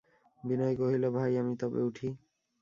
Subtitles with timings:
[0.43, 2.07] বিনয় কহিল, ভাই, আমি তবে উঠি।